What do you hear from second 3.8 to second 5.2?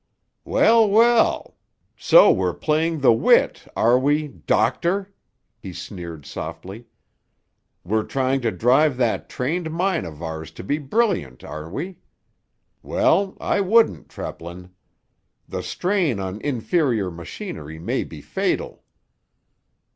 we—doctor?"